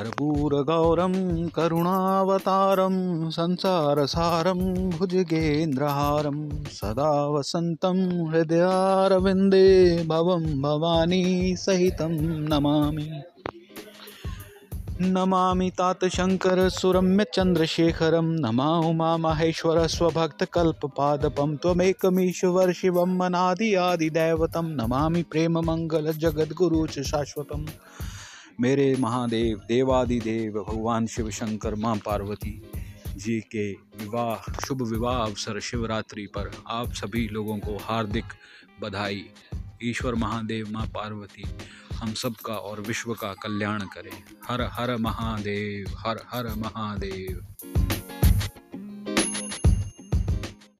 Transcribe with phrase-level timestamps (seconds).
[0.00, 12.10] कर्पूरगौरं, करुणावतारं, संसारसारं, भुजगेन्द्रहारं सदा वसन्तं हृदयारविन्दे भवं भवानी सहितं
[12.48, 13.22] नमामि।
[15.00, 26.86] नमामि तात शङ्कर सुरम्य चन्द्रशेखरं नमा उमा माहेश्वर स्वभक्तकल्पपादपं त्वमेकमीश्वर शिवं, मनादि आदिदैवतं, नमामि प्रेममङ्गलजगद्गुरु
[26.86, 27.66] च शाश्वतम्।
[28.60, 32.62] मेरे महादेव, देवादिदेव, भगवान शिव शंकर माँ पार्वती
[33.16, 38.24] जी के विवाह, शुभ विवाह अवसर शिवरात्रि पर आप सभी लोगों को हार्दिक
[38.80, 39.24] बधाई।
[39.82, 41.44] ईश्वर महादेव, माँ पार्वती,
[41.94, 47.46] हम सब का और विश्व का कल्याण करें। हर हर महादेव, हर हर महादेव।